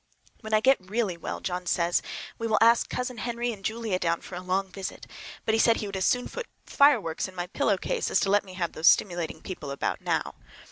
When 0.39 0.55
I 0.55 0.61
get 0.61 0.81
really 0.89 1.15
well 1.15 1.41
John 1.41 1.67
says 1.67 2.01
we 2.39 2.47
will 2.47 2.57
ask 2.59 2.89
Cousin 2.89 3.19
Henry 3.19 3.53
and 3.53 3.63
Julia 3.63 3.99
down 3.99 4.21
for 4.21 4.33
a 4.33 4.41
long 4.41 4.71
visit; 4.71 5.05
but 5.45 5.53
he 5.53 5.59
says 5.59 5.77
he 5.79 5.85
would 5.85 5.95
as 5.95 6.05
soon 6.05 6.27
put 6.27 6.47
fire 6.65 6.99
works 6.99 7.27
in 7.27 7.35
my 7.35 7.45
pillow 7.45 7.77
case 7.77 8.09
as 8.09 8.19
to 8.21 8.31
let 8.31 8.43
me 8.43 8.55
have 8.55 8.71
those 8.71 8.87
stimulating 8.87 9.43
people 9.43 9.69
about 9.69 10.01
now. 10.01 10.33